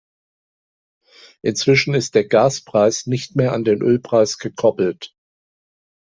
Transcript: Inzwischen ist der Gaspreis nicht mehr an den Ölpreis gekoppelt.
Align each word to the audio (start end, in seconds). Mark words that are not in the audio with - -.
Inzwischen 1.43 1.93
ist 1.93 2.15
der 2.15 2.25
Gaspreis 2.27 3.05
nicht 3.05 3.35
mehr 3.35 3.53
an 3.53 3.63
den 3.63 3.83
Ölpreis 3.83 4.39
gekoppelt. 4.39 5.13